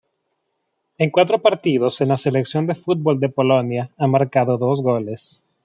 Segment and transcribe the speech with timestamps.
[0.97, 5.43] En cuatro partidos en la Selección de fútbol de Polonia ha marcado dos goles.